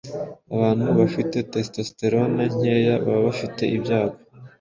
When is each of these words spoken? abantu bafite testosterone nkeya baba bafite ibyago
abantu 0.55 0.87
bafite 0.99 1.37
testosterone 1.53 2.43
nkeya 2.55 2.95
baba 3.03 3.21
bafite 3.27 3.61
ibyago 3.75 4.17